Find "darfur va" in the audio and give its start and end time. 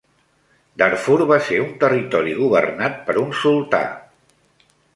0.81-1.37